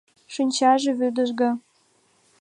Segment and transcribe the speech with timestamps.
[0.33, 1.51] Шинчаже вӱдыжга.